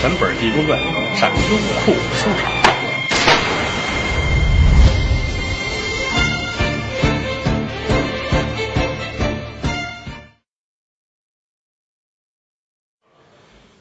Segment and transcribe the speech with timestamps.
[0.00, 0.78] 全本《地宫传》
[1.18, 2.52] 上优酷收场。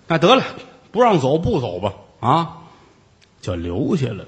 [0.08, 0.44] 那得了，
[0.92, 2.58] 不让走不走吧，啊，
[3.42, 4.26] 就留下了。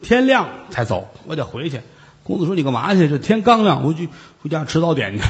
[0.00, 1.80] 天亮才走，我得回去。
[2.22, 3.08] 公子说：“你干嘛去？
[3.08, 4.08] 这天刚亮，我去
[4.40, 5.24] 回家吃早点去。”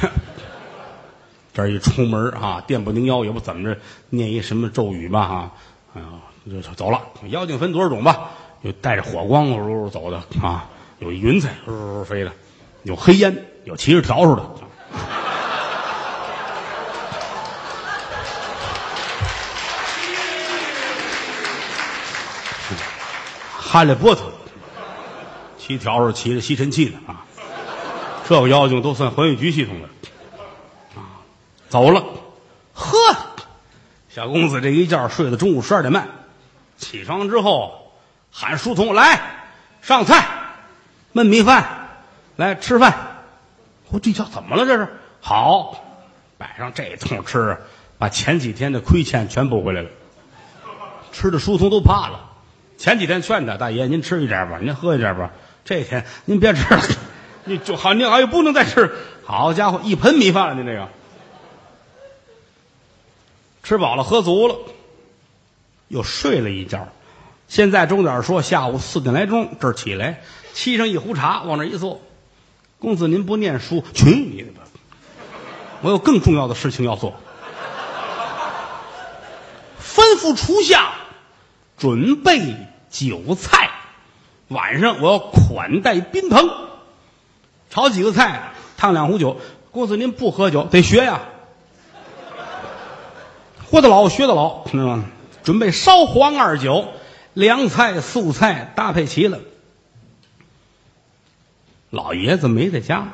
[1.54, 5.50] 这一出门啊，电不宁腰，也不怎么着，念一什么咒语吧，哈，
[5.94, 6.06] 哎呀，
[6.50, 7.00] 就走了。
[7.28, 8.30] 妖精分多少种吧？
[8.62, 10.66] 有带着火光噜噜走的啊，
[10.98, 12.32] 有云彩噜噜飞的，
[12.84, 14.42] 有黑烟，有骑着笤帚的。
[23.58, 24.30] 哈利波特
[25.56, 27.24] 骑笤帚骑着吸尘器的啊，
[28.28, 29.88] 这个妖精都算环卫局系统的。
[31.72, 32.04] 走了，
[32.74, 32.98] 呵，
[34.10, 36.06] 小公子这一觉睡到中午十二点半，
[36.76, 37.94] 起床之后
[38.30, 39.18] 喊书童来
[39.80, 40.28] 上菜，
[41.14, 41.88] 焖米饭，
[42.36, 42.94] 来吃饭。
[43.88, 44.66] 我这叫怎么了？
[44.66, 44.86] 这是
[45.22, 45.82] 好，
[46.36, 47.56] 摆上这通吃，
[47.96, 49.88] 把前几天的亏欠全补回来了。
[51.10, 52.32] 吃的书童都怕了。
[52.76, 55.30] 前几天劝他大爷，您吃一点吧，您喝一点吧。
[55.64, 56.82] 这天您别吃了，
[57.46, 58.94] 你就好，您好像不能再吃。
[59.24, 60.90] 好家伙，一盆米饭了，您这个
[63.62, 64.56] 吃饱了，喝足了，
[65.88, 66.88] 又睡了一觉。
[67.48, 70.22] 现在钟点说下午四点来钟，这儿起来
[70.54, 72.00] 沏上一壶茶，往那一坐。
[72.78, 74.60] 公子您不念书，去你的吧！
[75.82, 77.14] 我有更重要的事情要做，
[79.82, 80.92] 吩咐厨下
[81.76, 82.56] 准备。
[82.90, 83.70] 酒菜，
[84.48, 86.50] 晚上我要款待宾朋，
[87.70, 89.38] 炒几个菜，烫两壶酒。
[89.70, 91.22] 公子您不喝酒，得学呀，
[93.72, 95.06] 活得老学得老，知道吗？
[95.44, 96.88] 准备烧黄二酒，
[97.32, 99.40] 凉菜素菜搭配齐了。
[101.88, 103.08] 老爷子没在家，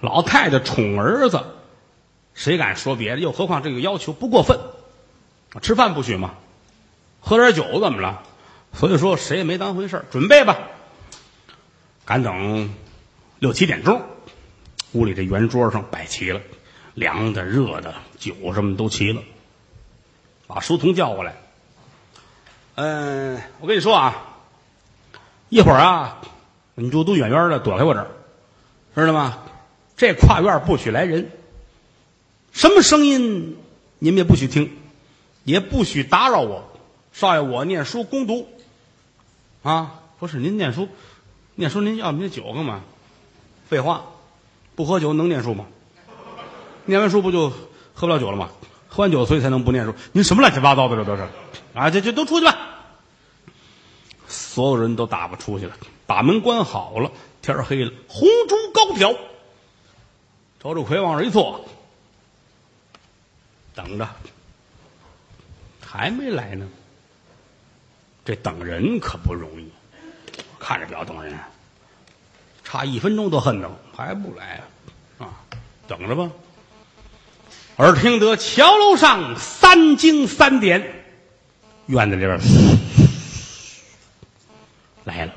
[0.00, 1.44] 老太太宠儿子，
[2.32, 3.18] 谁敢说别的？
[3.18, 4.58] 又何况这个要求不过分，
[5.60, 6.32] 吃饭不许吗？
[7.20, 8.22] 喝点酒怎么了？
[8.72, 10.56] 所以说，谁也没当回事准备吧，
[12.06, 12.70] 赶等
[13.38, 14.00] 六七点钟，
[14.92, 16.40] 屋里这圆桌上摆齐了，
[16.94, 19.20] 凉的、热的酒什么都齐了。
[20.46, 21.34] 把书童叫过来。
[22.76, 24.40] 嗯，我跟你说啊，
[25.48, 26.20] 一会儿啊，
[26.74, 28.08] 你就都远远的躲开我这儿，
[28.94, 29.38] 知道吗？
[29.96, 31.30] 这跨院不许来人，
[32.52, 33.56] 什么声音
[34.00, 34.76] 你们也不许听，
[35.44, 36.64] 也不许打扰我。
[37.12, 38.48] 少爷，我念书攻读。
[39.62, 40.88] 啊，不是您念书，
[41.54, 42.80] 念书您要您酒干嘛？
[43.68, 44.04] 废话，
[44.74, 45.66] 不喝酒能念书吗？
[46.86, 47.50] 念完书不就
[47.94, 48.50] 喝不了酒了吗？
[48.94, 49.92] 喝完酒所以才能不念书。
[50.12, 51.28] 您什么乱七八糟的这都是？
[51.74, 52.56] 啊，这这都出去吧！
[54.28, 57.10] 所有人都打发出去了，把门关好了。
[57.42, 59.12] 天黑了，红烛高挑，
[60.62, 61.66] 周志奎往这一坐，
[63.74, 64.08] 等着，
[65.84, 66.68] 还没来呢。
[68.24, 69.68] 这等人可不容易，
[70.60, 71.36] 看着表等人，
[72.62, 74.62] 差一分钟都恨得，还不来
[75.18, 75.26] 啊？
[75.26, 75.34] 啊，
[75.88, 76.30] 等着吧。
[77.76, 81.04] 耳听得桥楼上三惊三点，
[81.86, 82.38] 院子里边
[85.02, 85.32] 来了。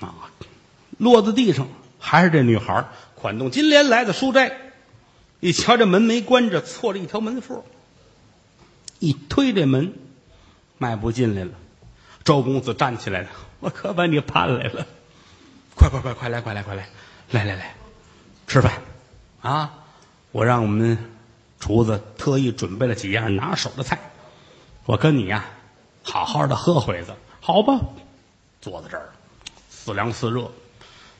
[0.00, 0.30] 啊，
[0.98, 1.66] 落在地上
[1.98, 4.56] 还是这女孩款动金莲来的书斋，
[5.40, 7.62] 一瞧这门没关着，错了一条门缝，
[9.00, 9.92] 一推这门。
[10.80, 11.50] 迈步进来了，
[12.22, 14.86] 周公子站起来了，我可把你盼来了，
[15.74, 16.88] 快快快快来快来快来，
[17.32, 17.74] 来来来，
[18.46, 18.72] 吃饭，
[19.40, 19.77] 啊，
[20.32, 20.98] 我让我们
[21.58, 23.98] 厨子特意准备了几样拿手的菜，
[24.84, 25.44] 我跟你呀，
[26.02, 27.80] 好好的喝会子，好吧？
[28.60, 29.10] 坐在这儿，
[29.70, 30.50] 似凉似热，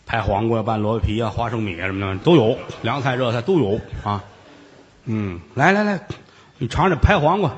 [0.07, 4.25] 拍黄瓜、拌萝卜皮啊、花生米啊什么的都有，凉菜热菜都有啊，
[5.05, 6.07] 嗯，来来来，
[6.59, 7.57] 你尝尝这拍黄瓜。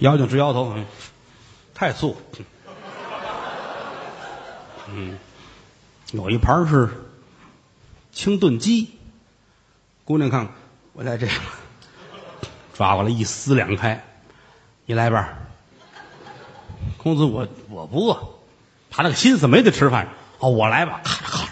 [0.00, 0.84] 妖精直摇头，嗯
[1.74, 2.16] 太素。
[4.88, 5.18] 嗯，
[6.12, 6.88] 有一盘是
[8.12, 8.95] 清炖鸡。
[10.06, 10.48] 姑娘看，
[10.92, 11.26] 我在这
[12.72, 14.00] 抓过来一撕两开，
[14.84, 15.36] 你来半
[16.96, 18.16] 公子，我我不饿，
[18.88, 20.06] 他那个心思没得吃饭。
[20.38, 21.48] 哦，我来吧，咔咔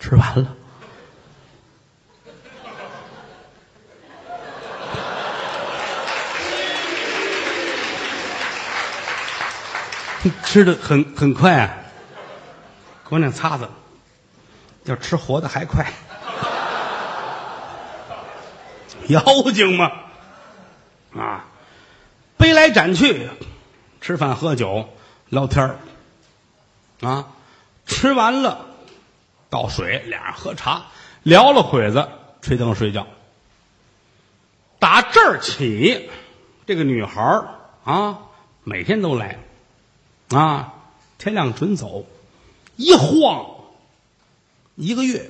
[0.00, 0.56] 吃完了。
[10.44, 11.72] 吃的很很快啊！
[13.04, 13.68] 姑娘擦擦，
[14.88, 15.86] 要吃活的还快。
[19.08, 19.22] 妖
[19.54, 19.90] 精嘛？
[21.16, 21.44] 啊，
[22.36, 23.28] 背来展去，
[24.00, 24.88] 吃饭喝酒
[25.28, 25.78] 聊天
[27.00, 27.28] 啊，
[27.86, 28.66] 吃完了
[29.48, 30.82] 倒水，俩人喝茶，
[31.22, 32.08] 聊了会子，
[32.42, 33.06] 吹灯睡觉。
[34.78, 36.10] 打这儿起，
[36.66, 37.42] 这个女孩
[37.84, 38.18] 啊，
[38.62, 39.38] 每天都来，
[40.30, 40.74] 啊，
[41.16, 42.04] 天亮准走，
[42.76, 43.46] 一晃
[44.78, 45.28] 一个月。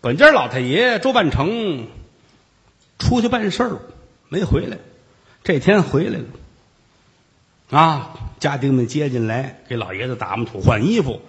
[0.00, 1.88] 本家老太爷周半成
[2.98, 3.78] 出去办事儿
[4.28, 4.78] 没回来，
[5.42, 11.20] 这天回来了，啊，家丁们接进来，给老爷子打扮土换衣服，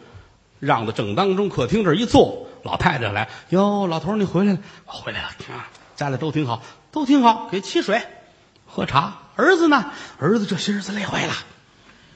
[0.60, 6.62] 让到正当中客厅这一坐，老太太来，哟，老头你回来了，我回来了啊，家里都挺好，
[6.92, 8.04] 都挺好，给沏水，
[8.68, 9.18] 喝茶。
[9.36, 9.92] 儿子呢？
[10.20, 11.34] 儿子这些日子累坏了，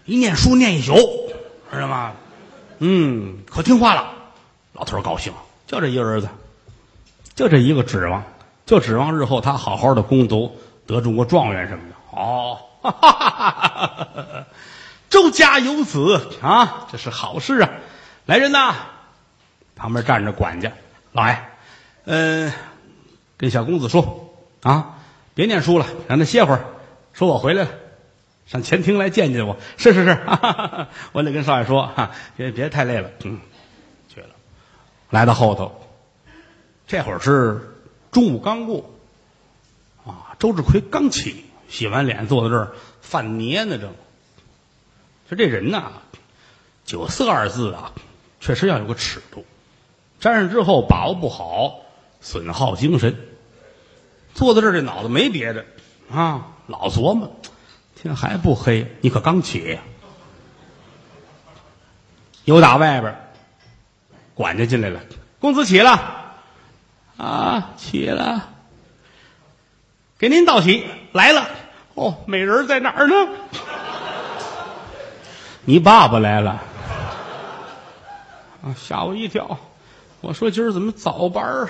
[0.05, 0.93] 一念书念一宿，
[1.71, 2.13] 知道吗？
[2.79, 4.13] 嗯，可听话了。
[4.73, 5.33] 老头高兴，
[5.65, 6.29] 就这一个儿子，
[7.33, 8.23] 就这一个指望，
[8.65, 11.95] 就指望日后他好好的攻读，得中国状元什么的。
[12.11, 14.45] 哦，哈哈哈哈！
[15.09, 17.69] 周家有子啊，这是好事啊！
[18.25, 18.75] 来人呐，
[19.75, 20.71] 旁边站着管家，
[21.11, 21.37] 老爷，
[22.05, 22.51] 嗯、
[23.37, 24.97] 跟小公子说啊，
[25.33, 26.65] 别念书了，让他歇会儿。
[27.13, 27.69] 说我回来了，
[28.47, 29.57] 上前厅来见见我。
[29.77, 33.11] 是 是是，哈哈哈我得跟少爷说，哈，别别太累了。
[33.23, 33.39] 嗯，
[34.13, 34.27] 去了。
[35.09, 35.79] 来到后头，
[36.87, 37.75] 这会儿是
[38.11, 38.89] 中午刚过，
[40.05, 42.71] 啊，周志奎刚起，洗完脸坐在这儿
[43.01, 43.93] 犯捏呢，正。
[45.29, 45.91] 说这人呐，
[46.85, 47.91] 酒色二字啊，
[48.39, 49.45] 确实要有个尺度，
[50.21, 51.81] 沾上之后把握不好，
[52.21, 53.17] 损耗精神。
[54.33, 55.65] 坐在这儿，这脑子没别的
[56.09, 57.35] 啊，老琢磨，
[57.99, 59.79] 天还不黑，你可刚起、
[62.45, 63.15] 有打外边
[64.35, 65.01] 管家进来了，
[65.39, 66.35] 公子起了
[67.17, 68.49] 啊，起了，
[70.19, 71.49] 给您道喜来了。
[71.95, 73.15] 哦，美人在哪儿呢？
[75.65, 76.61] 你爸爸来了
[78.61, 79.57] 啊，吓我一跳。
[80.21, 81.69] 我说今儿怎么早班儿？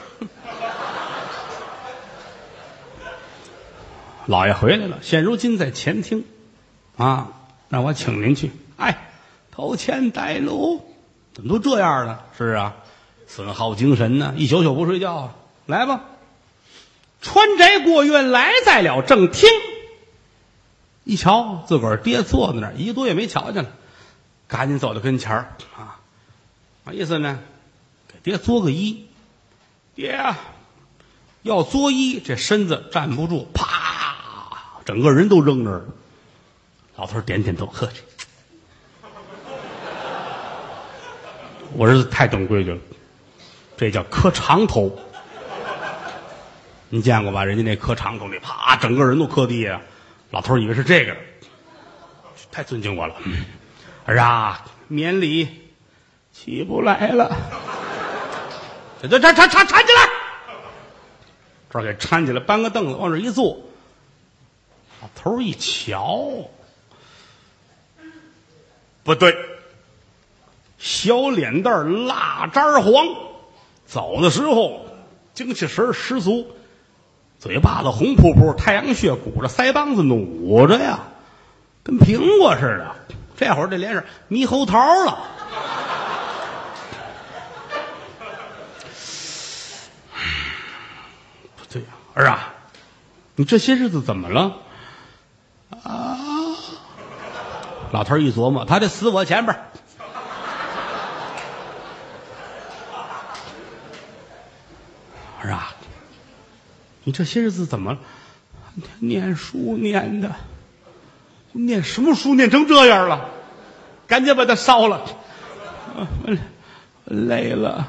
[4.27, 6.25] 老爷回来了，现如今在前厅，
[6.97, 7.29] 啊，
[7.69, 8.51] 让我请您去。
[8.75, 9.09] 哎，
[9.51, 10.85] 头前带路，
[11.33, 12.25] 怎么都这样了？
[12.37, 12.75] 是啊，
[13.25, 15.35] 损耗精神呢，一宿宿不睡觉啊。
[15.65, 16.03] 来吧，
[17.21, 19.49] 穿宅过院，来在了正厅。
[21.05, 23.69] 一瞧，自个儿爹坐在那儿，一个多月没瞧见了，
[24.49, 25.99] 赶紧走到跟前儿啊，
[26.85, 27.39] 啥意思呢？
[28.11, 28.97] 给爹作个揖。
[29.95, 30.37] 爹啊，
[31.43, 33.86] 要作揖，这身子站不住，啪，
[34.87, 35.85] 整个人都扔那儿了。
[36.95, 38.01] 老头儿点点头，客气
[41.73, 42.77] 我儿子太懂规矩了，
[43.75, 44.97] 这叫磕长头。
[46.87, 47.43] 你见过吧？
[47.43, 49.81] 人家那磕长头，那啪，整个人都磕地下。
[50.31, 51.13] 老头儿以为是这个，
[52.49, 53.15] 太尊敬我了。
[54.05, 55.49] 儿啊，免礼，
[56.31, 57.35] 起不来了。
[59.01, 60.09] 这这这这搀搀起来，
[61.69, 63.66] 这给搀起来，搬个凳子往这一坐。
[65.01, 66.27] 老头一瞧，
[69.03, 69.37] 不对，
[70.79, 73.05] 小脸蛋儿蜡渣黄，
[73.85, 74.85] 走的时候
[75.33, 76.47] 精气神十足，
[77.39, 80.99] 嘴巴子红扑扑，太阳穴鼓着，腮帮子努着呀，
[81.83, 82.95] 跟苹果似的。
[83.37, 85.19] 这会儿这脸是猕猴桃了。
[91.55, 92.51] 不对呀、儿啊，
[93.35, 94.57] 你这些日子怎么了？
[95.83, 96.17] 啊！
[97.91, 99.63] 老头一琢磨，他得死我前边儿。
[105.41, 105.73] 儿啊，
[107.03, 107.99] 你这些日子怎么了？
[108.99, 110.35] 念书念的，
[111.51, 113.29] 念什么书念成这样了？
[114.07, 115.01] 赶紧把它烧了。
[117.05, 117.87] 累了，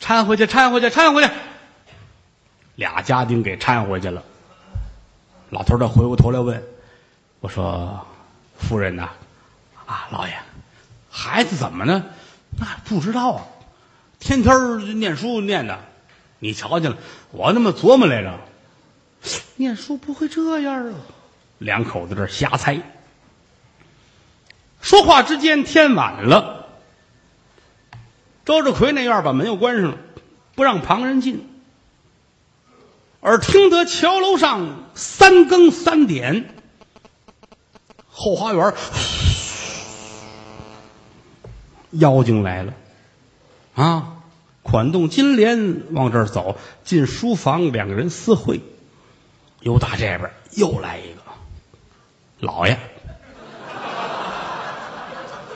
[0.00, 1.30] 搀回去，搀回去，搀回去。
[2.74, 4.22] 俩家丁给搀回去了。
[5.52, 6.64] 老头儿再回过头来问
[7.40, 8.06] ：“我说，
[8.56, 9.10] 夫人呐，
[9.84, 10.32] 啊，老爷，
[11.10, 12.02] 孩子怎么呢？
[12.58, 13.44] 那不知道啊，
[14.18, 15.78] 天天念书念的。
[16.38, 16.96] 你瞧见了，
[17.32, 18.38] 我那么琢磨来着，
[19.56, 20.94] 念书不会这样啊。
[21.58, 22.80] 两口子这瞎猜。
[24.80, 26.66] 说话之间，天晚了。
[28.46, 29.98] 周志奎那院把门又关上了，
[30.54, 31.46] 不让旁人进。
[33.24, 36.52] 而听得桥楼上三更三点，
[38.10, 38.74] 后花园
[41.92, 42.74] 妖精来了，
[43.76, 44.08] 啊，
[44.62, 48.60] 款动金莲往这儿走，进书房，两个人私会。
[49.60, 51.20] 又打这边又来一个，
[52.40, 52.76] 老爷，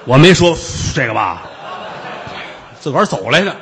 [0.04, 0.56] 我没说
[0.94, 1.42] 这个吧？
[2.78, 3.56] 自个儿走来的。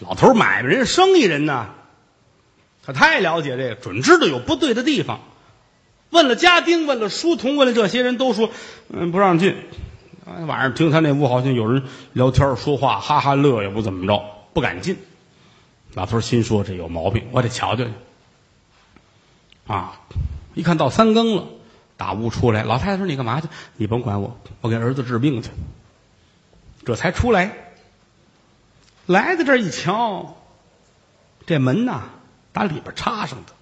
[0.00, 1.68] 老头买卖人、生意人呢，
[2.88, 5.20] 他太了解这个，准知道有不对的地方。
[6.08, 8.48] 问了家丁，问了书童，问了这些人都说，
[8.88, 9.54] 嗯，不让进。
[10.46, 11.82] 晚上听他那屋好像有人
[12.14, 14.96] 聊天说话，哈哈乐，也不怎么着，不敢进。
[15.92, 17.90] 老头儿心说这有毛病，我得瞧瞧去。
[19.66, 20.00] 啊，
[20.54, 21.44] 一看到三更了，
[21.98, 23.48] 打屋出来，老太太说：“你干嘛去？
[23.76, 25.50] 你甭管我，我给儿子治病去。”
[26.86, 27.74] 这才出来，
[29.04, 30.38] 来到这儿一瞧，
[31.44, 32.04] 这门呐，
[32.52, 33.52] 打里边插上的。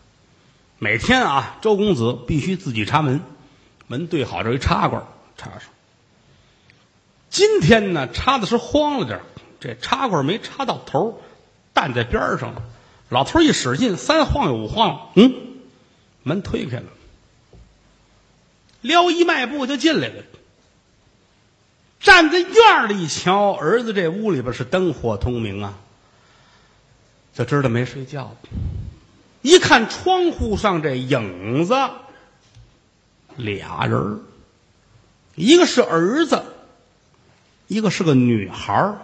[0.79, 3.23] 每天啊，周公子必须自己插门，
[3.87, 5.63] 门对好这一插管插上。
[7.31, 9.21] 今天呢，插的是慌了点
[9.59, 11.15] 这插管没插到头儿，
[11.73, 12.55] 弹在边上。
[13.09, 15.33] 老头一使劲，三晃悠五晃，嗯，
[16.23, 16.87] 门推开了，
[18.81, 20.23] 撩一迈步就进来了。
[22.01, 25.75] 站在院里一瞧，儿子这屋里边是灯火通明啊，
[27.37, 28.35] 就知道没睡觉。
[29.43, 31.75] 一看窗户上这影子，
[33.37, 34.23] 俩人
[35.35, 36.43] 一个是儿子，
[37.67, 38.99] 一个是个女孩儿。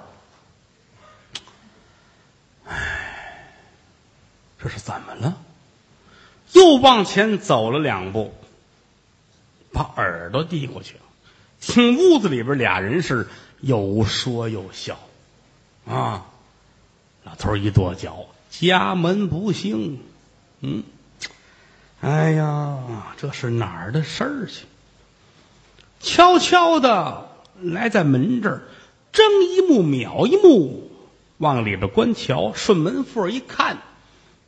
[2.65, 3.53] 唉，
[4.59, 5.37] 这是怎么了？
[6.53, 8.35] 又往前走了两步，
[9.73, 11.03] 把耳朵递过去了，
[11.61, 13.29] 听屋子里边俩人是
[13.61, 14.99] 有说有笑，
[15.87, 16.27] 啊，
[17.25, 20.01] 老头儿一跺脚，家门不幸，
[20.61, 20.83] 嗯，
[22.01, 22.79] 哎呀，
[23.17, 24.67] 这是哪儿的事儿去？
[26.01, 27.29] 悄悄的
[27.61, 28.63] 来在门这儿，
[29.13, 30.91] 睁一目秒一目，
[31.39, 33.79] 往里边观瞧，顺门缝一看，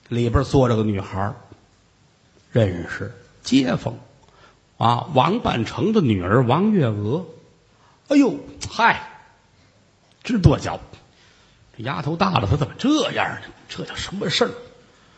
[0.09, 1.37] 里边坐着个女孩儿
[2.51, 3.15] 认识
[3.45, 3.95] 街坊
[4.79, 7.25] 啊，王半成的女儿王月娥。
[8.09, 8.37] 哎呦，
[8.69, 9.09] 嗨，
[10.25, 10.81] 直跺脚，
[11.77, 13.49] 这丫头大了，她怎么这样呢？
[13.69, 14.51] 这叫什么事儿？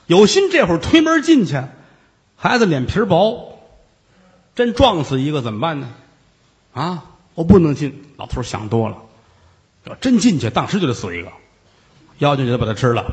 [0.06, 1.60] 有心这会儿推门进去，
[2.36, 3.58] 孩子脸皮薄，
[4.54, 5.88] 真撞死一个怎么办呢？
[6.72, 8.04] 啊，我不能进。
[8.16, 8.96] 老头想多了，
[9.84, 11.30] 要真进去，当时就得死一个，
[12.18, 13.04] 妖精就得把他吃了。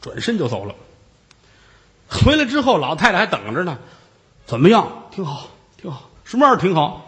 [0.00, 0.74] 转身就走了。
[2.08, 3.78] 回来之后，老太太还等着呢。
[4.46, 5.04] 怎么样？
[5.10, 5.48] 挺好，
[5.80, 6.10] 挺好。
[6.24, 7.07] 什么玩意儿挺好？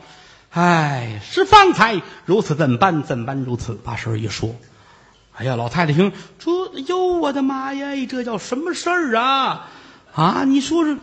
[0.51, 4.55] 哎，是方才如此怎般怎般如此，把事儿一说。
[5.37, 6.51] 哎呀，老太太听这，
[6.87, 9.69] 哟，我的妈呀，这叫什么事儿啊？
[10.13, 10.97] 啊，你说这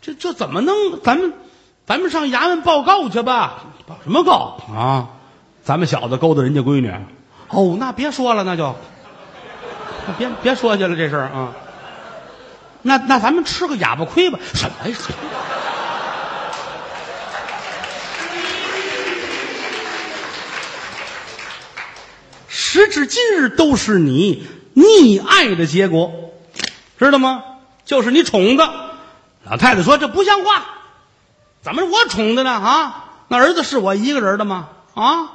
[0.00, 1.02] 这这怎么弄？
[1.02, 1.34] 咱们
[1.84, 3.64] 咱们上衙门报告去吧？
[3.86, 5.08] 报什么告啊？
[5.64, 6.94] 咱们小子勾搭人家闺女？
[7.48, 8.74] 哦，那别说了，那就
[10.16, 11.52] 别别说去了，这事儿啊。
[12.82, 14.38] 那那咱们吃个哑巴亏吧？
[14.54, 14.96] 什么呀？
[22.72, 26.10] 时至今日，都是你溺爱的结果，
[26.98, 27.44] 知道吗？
[27.84, 28.66] 就是你宠的。
[29.44, 30.64] 老太太说：“这不像话，
[31.60, 32.50] 怎么是我宠的呢？
[32.50, 34.70] 啊，那儿子是我一个人的吗？
[34.94, 35.32] 啊，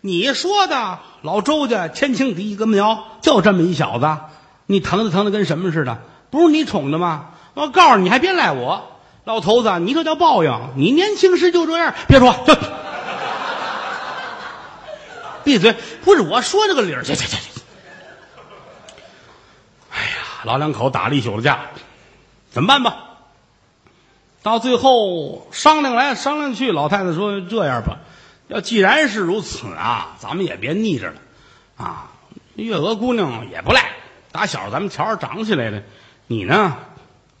[0.00, 4.08] 你说的，老周家千顷地一根苗，就这么一小子，
[4.64, 5.98] 你疼的疼的跟什么似的？
[6.30, 7.32] 不是你宠的吗？
[7.52, 8.82] 我告诉你，还别赖我，
[9.24, 10.58] 老头子，你这叫报应。
[10.76, 12.54] 你年轻时就这样，别说，就
[15.44, 15.74] 闭嘴！
[16.04, 17.60] 不是我说这个理儿，去去去去！
[19.90, 21.66] 哎呀，老两口打了一宿的架，
[22.50, 23.08] 怎么办吧？
[24.42, 27.98] 到最后商量来商量去，老太太说：“这样吧，
[28.48, 31.16] 要既然是如此啊，咱们也别腻着了
[31.76, 32.10] 啊。
[32.54, 33.92] 月娥姑娘也不赖，
[34.32, 35.84] 打小咱们瞧着长起来的。
[36.26, 36.76] 你呢，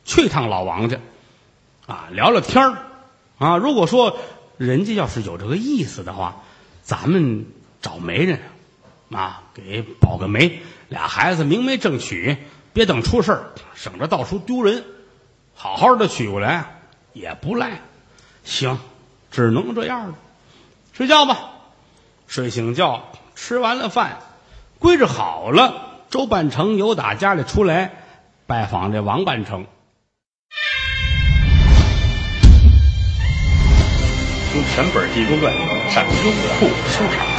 [0.04, 0.98] 去趟老王家
[1.86, 2.78] 啊，聊聊天儿
[3.38, 3.56] 啊。
[3.56, 4.16] 如果说
[4.56, 6.42] 人家要是有这个意思的话，
[6.82, 7.46] 咱们
[7.82, 8.40] 找媒人
[9.10, 12.38] 啊，给保个媒，俩孩子明媒正娶，
[12.72, 14.84] 别等出事儿，省着到处丢人。
[15.54, 16.78] 好好的娶过来。”
[17.14, 17.82] 也不赖，
[18.42, 18.78] 行，
[19.30, 20.14] 只能这样了。
[20.94, 21.50] 睡觉吧，
[22.26, 24.16] 睡醒觉，吃完了饭，
[24.78, 25.98] 归置好了。
[26.08, 27.92] 周半成由打家里出来
[28.46, 29.66] 拜访这王半成，
[34.54, 35.52] 用全本《济公传》
[35.92, 37.31] 上优酷收场。